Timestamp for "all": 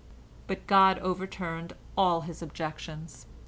1.95-2.21